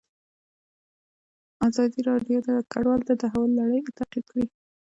[1.67, 4.45] ازادي راډیو د کډوال د تحول لړۍ تعقیب کړې.